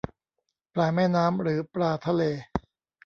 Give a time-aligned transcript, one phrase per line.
[0.73, 2.21] ปลาแม่น้ำหรือปลาทะเล